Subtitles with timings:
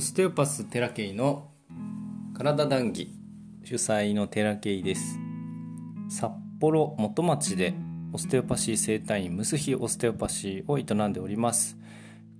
[0.00, 1.50] オステオパステラケイの
[2.32, 3.12] 体談義
[3.62, 5.18] 主催のテラケイです。
[6.08, 7.74] 札幌元町で
[8.14, 11.76] オステオパシー生態院ムスヒオステオパシーを営んでおります。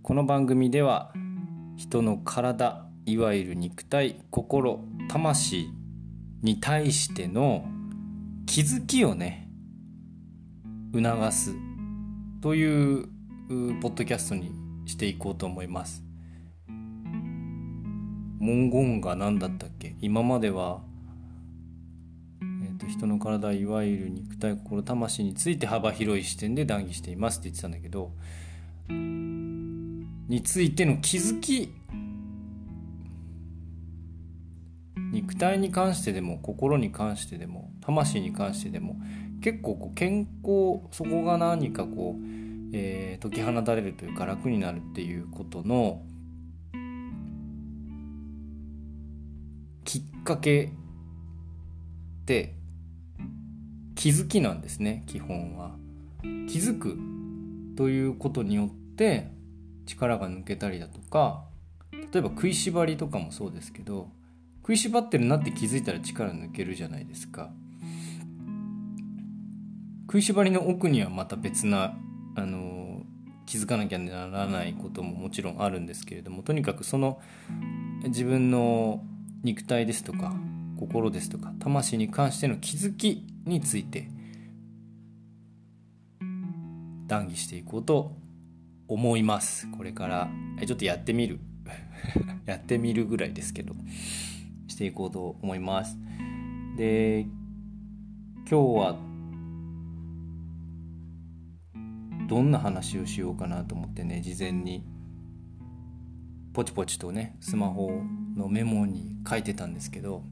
[0.02, 1.12] この番組では
[1.77, 5.68] 人の体いわゆる肉体心魂
[6.40, 7.68] に対しての
[8.46, 9.50] 気づきをね
[10.95, 11.54] 促す
[12.41, 13.06] という
[13.83, 14.50] ポッドキャストに
[14.86, 16.09] していこうと思います。
[18.40, 19.94] 文言が何だったっけ？
[20.00, 20.80] 今までは、
[22.42, 28.12] えーと、人の体いわゆる肉体心魂について幅広い視点で談義していますって言ってたんだけど
[28.88, 31.74] についての気づき
[35.12, 38.96] 肉体に関してでも心に関してでも魂に関してでも
[39.42, 42.22] 結構こう健康そこが何かこう、
[42.72, 46.02] えー、解き放たれるというか楽になるっていうことの
[49.91, 52.55] きっかけって
[53.97, 55.74] 気づきなんですね基本は。
[56.22, 56.97] 気づく
[57.77, 59.32] ということによって
[59.86, 61.42] 力が抜けたりだとか
[61.92, 64.06] 例えば食いしばりとかもそうですけど
[64.58, 67.50] 食いしばってるなって気づいたら力抜けるじゃないですか。
[70.02, 71.97] 食いしばりの奥にはまた別な
[72.36, 73.02] あの
[73.44, 77.20] 気づかなきゃならないことももちろんあるんですけれどもとにかくその
[78.04, 79.04] 自分の
[79.42, 80.34] 肉体ですとか
[80.78, 84.08] 心ですとか魂に関しての気づきについて
[87.06, 88.16] 談義していこうと
[88.86, 89.69] 思います。
[89.70, 90.30] これから
[90.64, 91.41] ちょっとやってみる。
[92.47, 93.74] やってみるぐらいですけど
[94.66, 95.98] していこうと思います。
[96.77, 97.27] で
[98.48, 98.98] 今日は
[102.28, 104.84] どんな話をしようかなと思ってね事前に
[106.53, 108.03] ポチポチとねスマホ
[108.37, 110.22] のメモに書いてたんですけど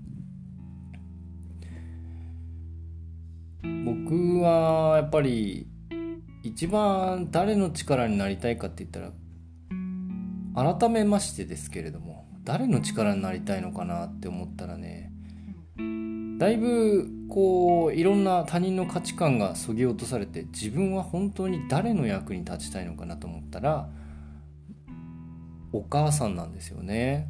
[3.85, 5.67] 僕はやっぱり
[6.43, 15.13] 一番誰の力になりたいかって言ったら改めましてですけれども誰の力になりたいのかなって思ったらね
[16.39, 23.89] だいぶこういろんな他人の価値観がそぎ落とされて自分は本当に誰の役に立ちたいのかなと思ったら
[25.73, 27.29] お母さんなんですよね。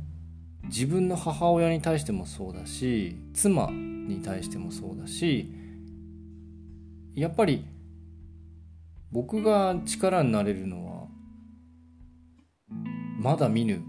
[0.65, 5.51] 自分の母親に対してもそうだし妻に対してもそうだし
[7.15, 7.65] やっぱり
[9.11, 11.07] 僕が力になれるのは
[13.19, 13.83] まだ見ぬ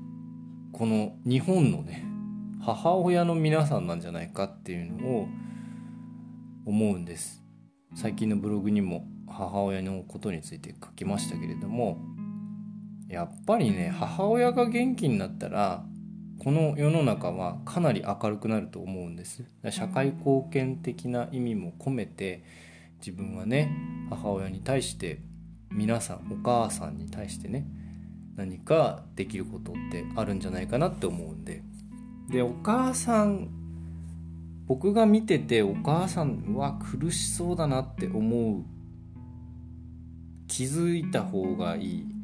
[0.71, 2.05] この日本のね
[2.61, 5.27] 母親の皆さんなんじゃないかっていうのを
[6.65, 7.43] 思うんです。
[7.95, 11.97] 最近のブログにも母親のことについて書きましたけれども
[13.09, 15.83] やっぱりね母親が元気になったら
[16.37, 19.43] この世の中はかなり明るくなると思うんです。
[19.71, 22.43] 社会貢献的な意味も込めて
[22.99, 23.75] 自分はね
[24.09, 25.19] 母親に対して
[25.71, 27.65] 皆さんお母さんに対してね
[28.35, 31.63] 何かできることってあるんじゃないかなって思うんで。
[32.29, 33.49] でお母さん
[34.67, 38.63] 僕が見ててお母さんは苦しそうだなって思う
[40.47, 42.18] 気づいた方がいい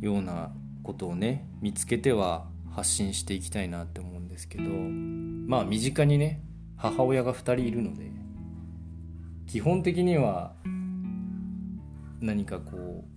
[0.00, 0.52] ような
[0.82, 6.42] ことをね見つけては発信していきたいなって思うんですけどまあ身近にね
[6.76, 8.10] 母親が2人いるので
[9.46, 10.52] 基本的には
[12.20, 13.16] 何かこう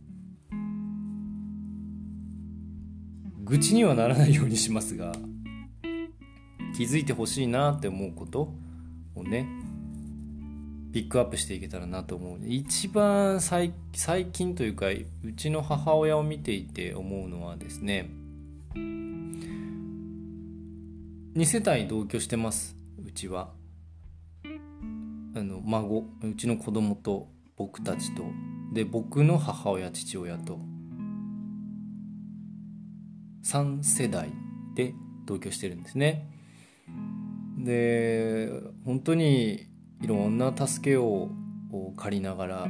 [3.43, 5.11] 愚痴にはならないようにしますが
[6.77, 8.53] 気づいてほしいなって思うこと
[9.15, 9.47] をね
[10.91, 13.73] ピックアップしていけたらなと思う一番最
[14.31, 18.09] 近というかうちの母親を見ていて思うのはですね
[21.39, 22.75] 2世帯同居してます。
[23.01, 23.51] うちは。
[25.35, 26.05] あの孫。
[26.23, 28.23] うちの子供と僕たちと。
[28.73, 30.59] で僕の母親父親と。
[33.45, 34.31] 3世代
[34.75, 34.93] で
[35.25, 36.29] 同居してるんですね。
[37.59, 38.51] で
[38.83, 39.68] 本当に
[40.01, 41.29] いろんな助けを
[41.97, 42.67] 借りながら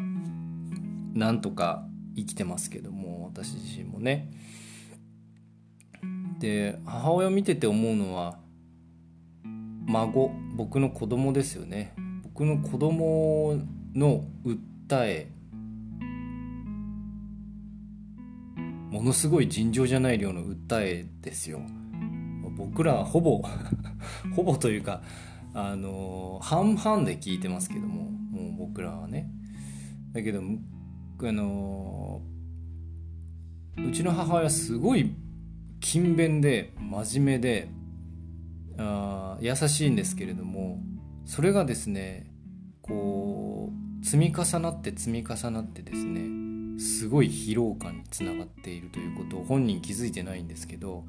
[1.14, 1.86] なんとか
[2.16, 4.32] 生きてますけども私自身もね。
[6.40, 8.40] で母親を見てて思うのは
[9.88, 11.94] 孫僕の子供ですよね。
[12.24, 13.60] 僕の子供
[13.94, 15.32] の訴え
[18.92, 21.62] ものすごい尋常じゃない量の訴えですよ。
[22.58, 23.42] 僕らはほぼ
[24.36, 25.02] ほぼというか
[25.54, 29.30] あの半々で聞いてますけどももう僕らはね。
[30.14, 32.22] だけどあの
[33.78, 35.16] うちの母親すごい
[35.82, 37.70] 勤勉で真面目で
[38.78, 40.80] あ優しいんですけれども
[41.26, 42.32] それがですね
[42.82, 43.72] こ
[44.02, 51.06] う積み重なって積み重なってですねすごい疲労感につながっているということを本人気づいてないんですけど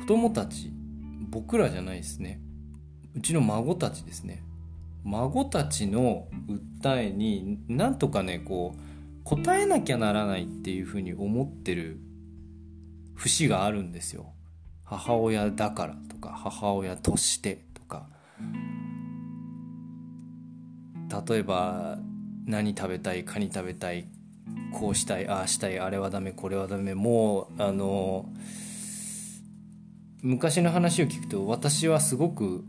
[0.00, 0.72] 子供たち
[1.28, 2.40] 僕らじゃないですね。
[3.14, 4.42] うちの孫たちですね。
[5.04, 6.28] 孫たちの
[6.82, 8.78] 訴えになんとかねこう
[9.24, 11.98] 答えなきゃならないっていうふうに思ってる
[13.14, 14.32] 節があるんですよ。
[14.82, 18.08] 母親だからとか母親としてとか。
[21.28, 21.98] 例えば
[22.46, 24.08] 何食べたいカニ食べたい
[24.72, 28.28] こうしたいああしたいあれはダメこれはダメもうあの
[30.22, 32.64] 昔の話を聞くと私はすごく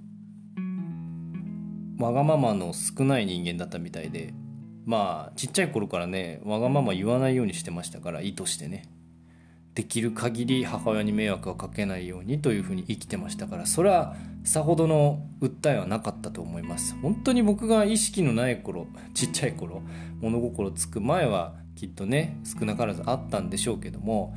[1.98, 4.34] わがままの少ない人間だったみたいで
[4.86, 8.90] まあちっちゃい頃からねわがまま言わないようにしてましたから意図してね。
[9.74, 14.16] できる限り母親に迷惑をかけないようにというふうに生きてましたからそれは
[14.46, 16.96] さほどの訴えはなかったと思います。
[17.02, 19.82] 本当に僕が意識のない頃ちっちゃい頃
[20.22, 24.36] 物心つく前はきっとね少なからずあったんでしょうけども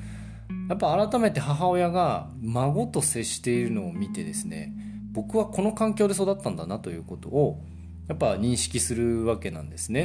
[0.69, 4.73] やっぱ改めて母親が孫と接しているのを見てですね
[5.19, 7.61] 僕はこの環境で育ったんだなということを
[8.07, 10.03] やっぱ認識するわけなんですね。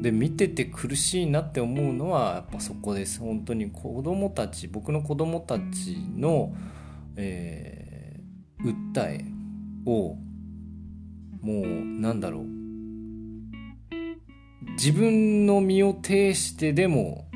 [0.00, 6.54] で見てて苦しいなって思うのはやっぱそこです本当に子供たち僕の子供たちの、
[7.16, 9.24] えー、訴え
[9.84, 10.16] を
[11.42, 11.66] もう
[12.00, 12.44] なんだろう
[14.76, 17.26] 自分の身を挺してでも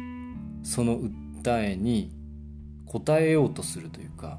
[0.63, 2.11] その訴えに
[2.87, 4.39] 応えようとするというか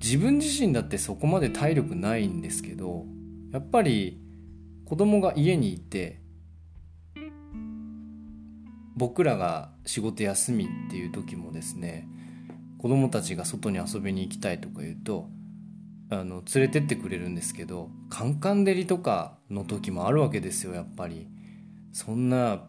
[0.00, 3.04] 自分自身だってそこまで体力ないんですけど
[3.52, 4.20] やっぱり
[4.84, 6.20] 子供が家にいて
[8.96, 12.08] 僕らが仕事休みっていう時もですね
[12.78, 15.28] 子供たちが外に遊びに行きたいとか言うと
[16.10, 21.28] あの連れてってくれるんですけどカンカン照りとかの時もあるわけですよやっぱり。
[21.92, 22.60] そんな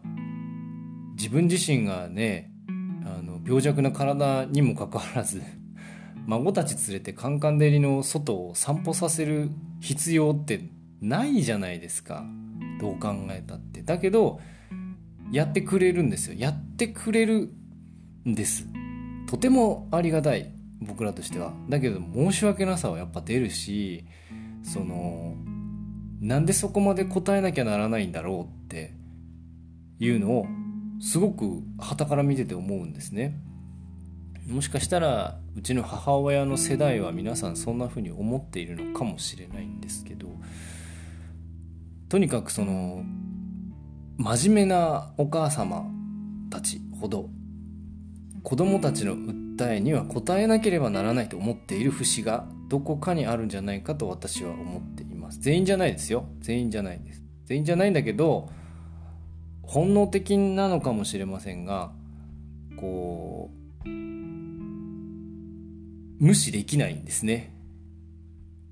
[1.16, 2.50] 自分自身がね
[3.04, 5.42] あの病弱な体にもかかわらず
[6.26, 9.50] 孫たち連れてカンカン照りの外を散歩させる
[9.80, 10.60] 必要って
[11.00, 12.24] ないじゃないですか。
[12.80, 13.82] どう考えたって。
[13.82, 14.40] だけど
[15.32, 16.36] やってくれるんですよ。
[16.38, 17.50] やってくれる
[18.26, 18.66] んです。
[19.28, 20.52] とてもありがたい。
[20.80, 21.52] 僕らとしては。
[21.68, 24.04] だけど申し訳なさはやっぱ出るし
[24.62, 25.36] その
[26.20, 28.92] なんでそこまで答えなきゃならないんだろうって
[29.98, 30.46] いうのを
[31.00, 33.38] すごく傍から見てて思うんですね。
[34.50, 40.26] もしかしたらうちの母親の世代は皆さんそんな風に思っているのかもしれないんですけど
[42.08, 43.04] とにかくその
[44.18, 45.84] 真面目なお母様
[46.50, 47.30] たちほど
[48.42, 55.40] 子供たちの訴えには応えなければならないと思っている節がどこかにあるんじゃないかと私は思っています。
[55.40, 56.26] 全員じゃないですよ。
[56.40, 57.22] 全員じゃないです。
[57.46, 58.48] 全員じゃないんだけど
[59.62, 61.92] 本能的なのかもしれませんが
[62.76, 63.59] こう
[66.20, 67.52] 無視できないんですね。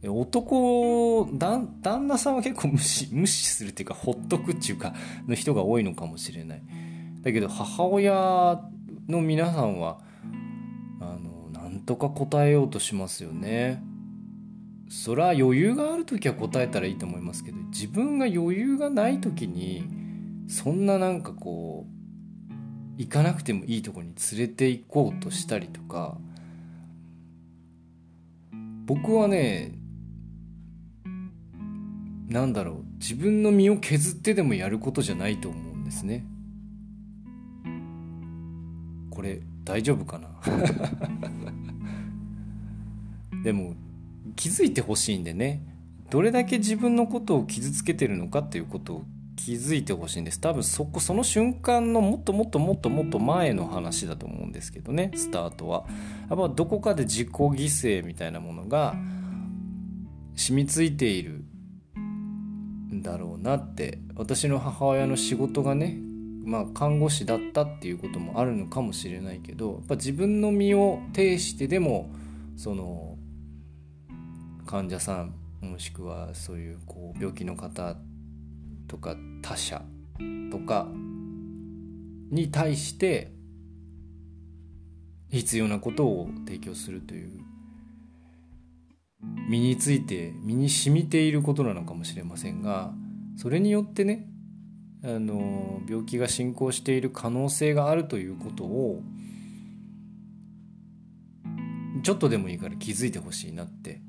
[0.07, 4.95] 男旦那さんは結構無視無視するっていうかほっとくっていうか
[5.27, 6.63] の人が多いのかもしれない。
[7.23, 8.61] だけど母親
[9.09, 9.99] の皆さんは
[11.01, 13.83] あのなんとか答えようとしますよね。
[14.89, 19.87] そりゃ余裕がある時は答えたらいいと思いますけど自分が余裕がない時に
[20.49, 21.93] そんななんかこう
[22.97, 26.17] 行かなくてもいいとこに連れて行こうとしたりとか
[28.89, 29.73] 僕はね
[32.27, 36.25] なんだろう自分の身を削ってでもやることじゃないと思うんですね。
[39.11, 40.29] これ大丈夫かな？
[43.45, 43.75] でも
[44.37, 45.63] 気づいてほしいんでね。
[46.09, 49.05] どれだけ自分のことを傷つけてるのかっていうことを
[49.39, 50.41] 気づいてほしいんです。
[50.41, 55.13] 多分そこその瞬間のもっともっともっともっと前の話だと思うんですけどね。
[55.15, 55.87] スタートは。
[56.29, 58.97] やっぱどこかで自己犠牲みたいなものが
[60.35, 61.45] 染みついている
[62.93, 63.99] んだろうなって。
[64.19, 65.97] 私の母親の仕事がね
[66.45, 72.11] まあ看護師だったっていうこともあるのかもしれないけどやっぱ自分の身を挺してでも
[72.57, 73.17] その
[74.67, 77.97] 患者さんもしくはそういうこう病気の方
[78.89, 79.83] とか他者
[80.51, 80.89] とか
[82.31, 83.33] に対して
[85.31, 87.41] 必要なことを提供するという
[89.49, 92.93] 身について身に染みていることなのかもしれませんが
[93.37, 94.27] それによってね
[95.05, 99.01] あの病気が進行している可能性があるということを
[102.03, 104.01] ちょっとでもいいから気づいてほしいなって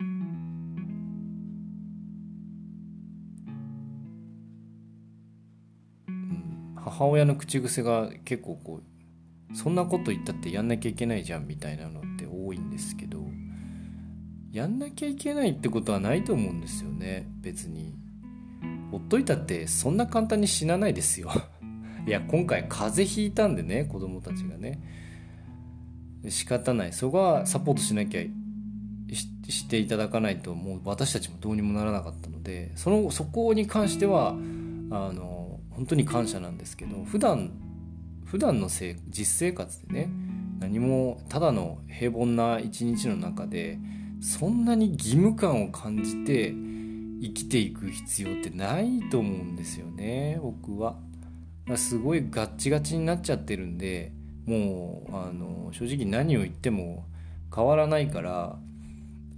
[7.00, 8.82] 母親の口癖が結構こ
[9.54, 13.24] うそんなこと言ったってやんなきゃいけないじゃんみたいなのって多いんですけど
[14.52, 17.94] やんなきゃいけないってことはないと思うんですよね別に。
[18.92, 21.32] ほっといたってそんな簡単に死なないですよ。
[22.06, 24.80] いや今回風邪ひいたんでね子供たちがね。
[26.28, 26.92] 仕方ない。
[26.92, 28.24] そこはサポートしなきゃ
[29.48, 34.34] していただかないともう私たちもどうにもならなかったのでそのそこに関してはあ
[35.14, 35.39] の
[35.80, 37.52] 本当に感謝なんですけど普段
[38.26, 40.10] 普段のせ実生活でね
[40.60, 43.80] 何もただの平凡な一日の中で
[44.20, 46.54] そんなに義務感を感じて
[47.22, 50.98] 生きていく必要ってないと思うんですよね僕は。
[51.78, 54.12] すごいガッチガチになっちゃってるんで
[54.46, 57.06] もうあの正直何を言っても
[57.56, 58.58] 変わらないから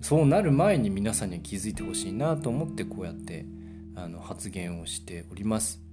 [0.02, 3.46] そうなる前に皆さんには気づいてほしいなと思ってこうやって
[3.96, 5.91] あの発言をしております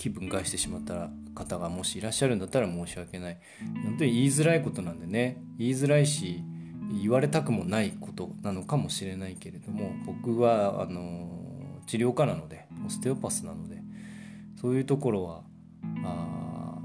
[0.00, 3.38] 気分害してしまった方がもしいらっしゃるんだったら申し訳ない。
[3.84, 6.42] 本当に言いづらいことなんでね言いづらいし
[7.02, 13.82] 言われたくもないことなのかもしれないけれども僕はあの治療家なのでオステオパスなので
[14.58, 15.42] そういうところは
[16.02, 16.78] あ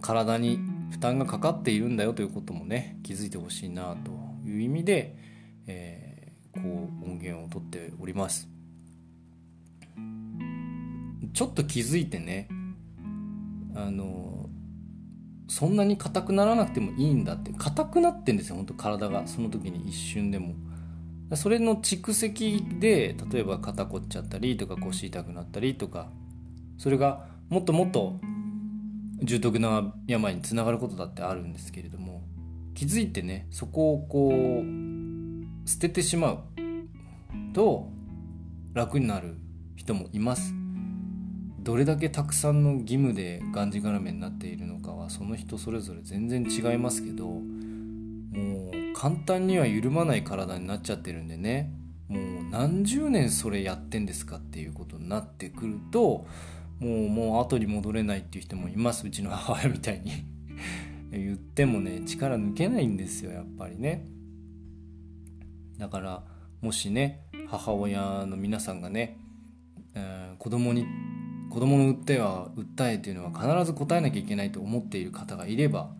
[0.00, 0.58] 体に
[0.90, 4.10] 負担がかかっているんだよということもね気づいてほしいなと
[4.48, 5.16] いう意味で、
[5.66, 8.49] えー、こう音源を取っております。
[11.32, 12.48] ちょっと気づいてね。
[13.74, 14.48] あの
[15.48, 17.52] そんなに硬くならなくてもいいんだって。
[17.52, 19.26] 硬くなってんですよ本当体が。
[19.26, 20.54] その時に一瞬でも。
[21.34, 26.10] それの蓄積で例えば肩こっちゃったりとか腰痛くなったりとか。
[26.78, 28.18] それがもっともっと
[29.22, 32.22] 重篤な病につながることだってあるんですけれども。
[32.74, 34.30] 気づいてねそこをこ
[34.62, 36.38] う捨ててしまう
[37.52, 37.90] と
[38.72, 39.36] 楽になる
[39.76, 40.54] 人もいます。
[41.62, 47.40] どれだけたくさんの義務でがんじがらめになっているのかはその人それぞれ全然違いますけども
[48.72, 51.72] う簡単には緩まない体になっちゃってるんでね。
[52.08, 56.26] もう何十年それやってんですかっていうことになってくると
[56.80, 59.06] もうもう後に戻れないっていう人もいます。
[59.06, 60.12] うちの母親みたいに。
[61.12, 64.06] 言ってもね力抜けないんですよやっぱりね。
[65.78, 66.24] だから
[66.60, 69.16] もしね母親の皆さんがね、
[69.94, 70.84] えー、子供に
[71.50, 75.90] 子供の訴えは訴えっていうのは必ず答えなきゃいけないと思っている方がいれば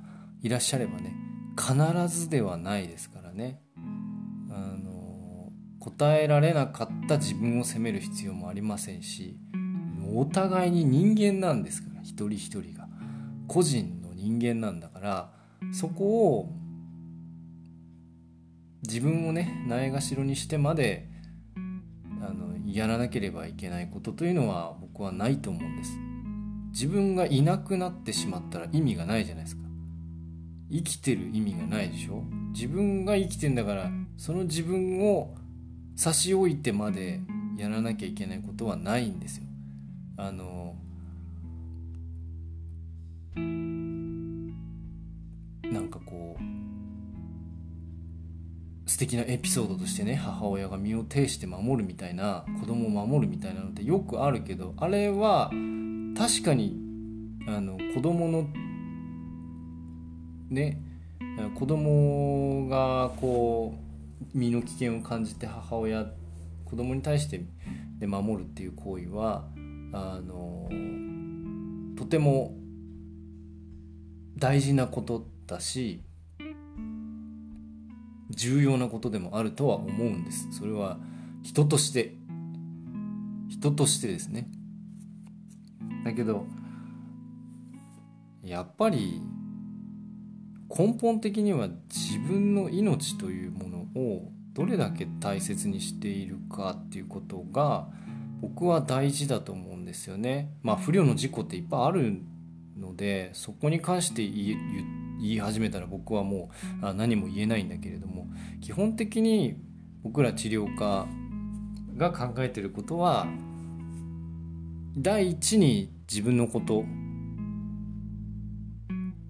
[0.42, 1.14] いらっしゃればね
[1.58, 1.74] 必
[2.08, 3.60] ずではないですからね。
[4.50, 9.36] あの答えられなかった自分を責める必要もありませんし
[10.14, 12.80] お互いに人間なんですから一人一人が。
[13.50, 15.32] 個人の人間なんだから
[15.72, 16.52] そこを
[18.84, 21.08] 自分をねないがしろにしてまで
[22.22, 25.98] あのやらなければいけないことというのは僕はないと思うんです。
[26.72, 29.62] 自分がいなくなってしまったら意味がないじゃないですか。
[30.70, 32.22] 生きてる意味がないでしょ。
[32.52, 35.34] 自分が生きてんだからその自分を
[35.96, 37.20] 差し置いてまで
[37.56, 39.44] やらなきゃいけないことはないんですよ。
[40.16, 40.76] あの
[45.64, 46.69] なんかこう
[49.00, 55.50] 敵なエピソードとしてね母親が身を挺して守るみたいな子供を守るみたいなのってよくあるけどあれは
[56.18, 56.76] 確かに
[57.48, 58.46] あの子供の
[60.50, 60.82] ね
[61.58, 66.04] 子供がこう身の危険を感じて母親
[66.66, 67.40] 子供に対して
[68.00, 69.46] で守るっていう行為は
[69.94, 70.68] あの
[71.96, 72.54] とても
[74.36, 76.02] 大事なことだし
[78.30, 80.98] 重要なことでもあるとは思うんですそれは
[81.42, 82.16] 人として
[83.48, 84.48] 人としてですね
[86.04, 86.46] だけど
[88.44, 89.20] やっぱり
[90.76, 97.88] 根本的には自分の命というものをどれだけ大切にしているかっていうことが
[98.40, 100.50] 僕は大事だと思うんですよね。
[100.62, 102.22] まあ不慮の事故っていっぱいある
[102.76, 104.56] のでそこに関して言
[105.20, 106.50] い始めたら僕はも
[106.82, 108.28] う何も言えないんだけれども
[108.60, 109.56] 基本的に
[110.02, 111.06] 僕ら治療家
[111.96, 113.26] が考えてることは
[114.96, 116.84] 第一に自分のこと。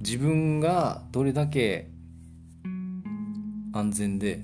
[0.01, 1.91] 自分がどれだけ
[3.75, 4.43] 安全で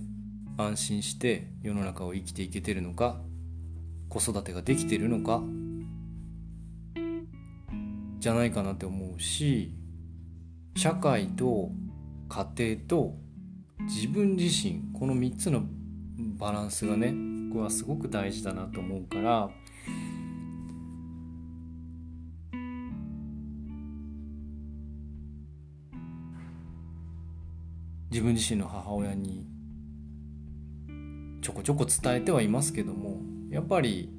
[0.59, 3.17] 安心して世の中を生きていけてるのか
[4.11, 5.43] 子育てができてるのか
[8.19, 9.73] じゃないかなって思うし
[10.77, 11.71] 社会と
[12.29, 13.15] 家庭と
[13.81, 15.63] 自分自身この3つの
[16.39, 17.15] バランスがね
[17.49, 19.49] 僕はすごく大事だなと思うから
[28.11, 29.47] 自分自身の母親に
[31.41, 34.11] ちょこちょこ伝えてはいますけどもやっぱり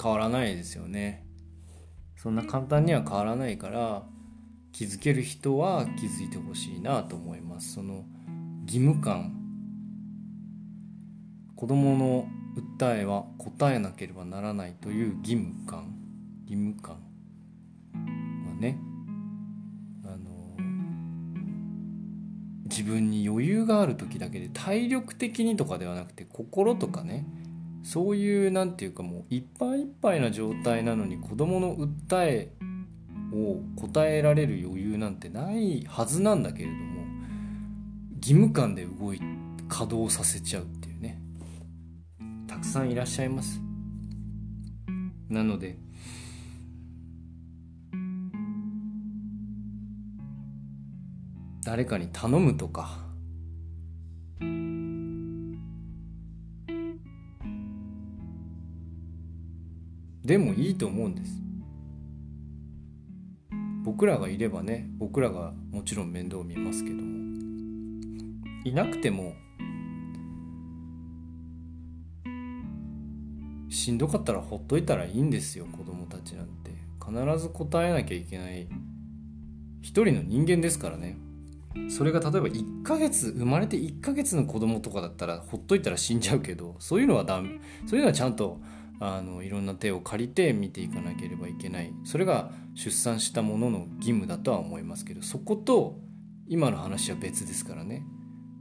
[0.00, 1.26] 変わらないですよね。
[2.16, 4.04] そんな簡単には変わらないから
[4.72, 7.74] 気づける人は気づいてほしいなと思います。
[7.74, 8.04] その
[8.64, 9.38] 義務感。
[11.54, 12.28] 子どもの
[12.78, 15.94] 訴えは答えなければならないという義務感。
[16.46, 16.96] 義務感
[18.46, 18.78] はね
[20.04, 20.56] あの
[22.64, 27.26] 自分に余裕がある時だけで体力的にとかではなくて心とかね
[27.82, 32.52] そういうなんていうかもういっぱいいっぱいな状態なのに子どもの訴え
[33.32, 37.02] を答えられる余裕なんてないはずなんだけれども
[38.16, 39.20] 義務感で動い
[39.68, 41.20] 稼働させちゃうっていうね。
[42.46, 43.60] たくさんいらっしゃいます。
[45.28, 45.78] なので
[51.64, 52.98] 誰かに頼むとか
[60.24, 61.41] でもいいと思うんです。
[63.92, 67.02] 僕らがいればね僕らがもちろん面倒を見ますけども。
[68.64, 69.34] いなくても
[73.68, 76.72] しんどかったらほっといたらいいんですよ子供たちなんて。
[77.04, 78.66] 必ず答えなきゃいけない
[79.82, 81.18] 一人の人間ですからね。
[81.90, 87.60] それが例えば1ヶ月生まれて1ヶ月の子供とかだったらほっといたら死んじゃうけどそういうのはダメ。
[87.86, 88.58] そういうのはちゃんと
[89.04, 95.98] あのいろんな手を借りて見ていかなければいけないそれが出産したものの義務だとは思いますけどそこと
[96.46, 98.04] 今の話は別ですからね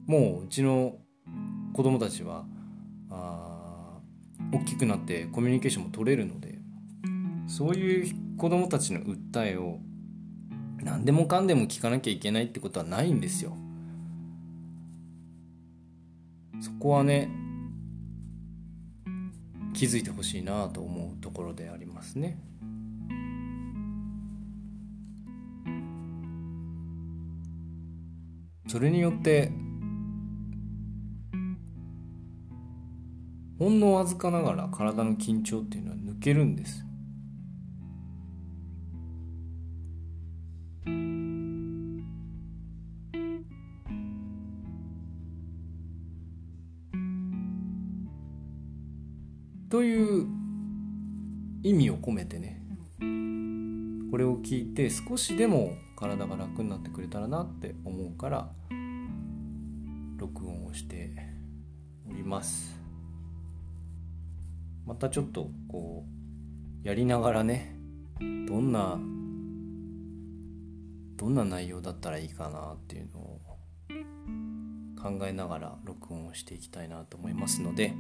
[0.07, 0.95] もううちの
[1.73, 2.45] 子供たちは
[3.11, 3.99] あ
[4.51, 6.57] 大きくなってコミュニケーションも取れるので
[7.47, 9.77] そういう子供たちの訴えを
[10.83, 13.55] 何でもかんでも聞かなきゃいけないってことはないんですよ。
[16.61, 17.29] そこはね
[19.81, 22.37] 気づいてほしいなと思うところでありますね。
[28.67, 29.51] それによって
[33.57, 36.85] ほんのわずかながら体の緊張っていうのは抜けるんです
[54.81, 58.49] て少しでも体が楽になってくれたらなって思うから
[60.17, 61.11] 録音をして
[62.09, 62.79] おります。
[64.85, 66.05] またちょっとこ
[66.83, 67.75] うやりながらね
[68.19, 68.25] ど
[68.59, 68.99] んな
[71.17, 73.41] どんな内容だったらいいかなっていうのを
[74.99, 77.93] 考えながら録音をしていきたいなと思いますので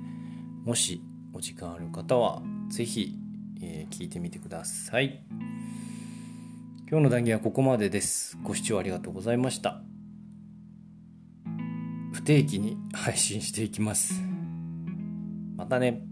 [0.65, 1.01] もし
[1.33, 3.15] お時間ある方は是非、
[3.61, 5.23] えー、聞いてみてください。
[6.91, 8.37] 今日の談義はここまでです。
[8.43, 9.81] ご視聴ありがとうございました。
[12.11, 14.21] 不定期に配信していきます。
[15.55, 16.10] またね。